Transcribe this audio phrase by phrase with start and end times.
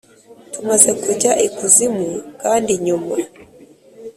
[0.53, 2.05] tumaze kujya ikuzimu
[2.41, 3.15] kandi inyuma